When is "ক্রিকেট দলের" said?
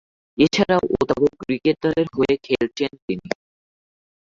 1.41-2.07